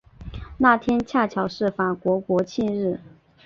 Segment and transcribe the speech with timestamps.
[0.57, 2.99] 那天恰巧是法国国庆日。